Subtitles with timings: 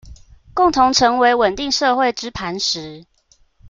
[0.55, 3.05] 共同成為穩定社會之磐石